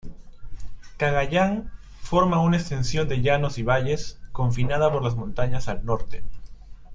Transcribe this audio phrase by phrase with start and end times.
[0.97, 6.23] Cagayán forma una extensión de llanos y valles, confinada por las montañas al norte.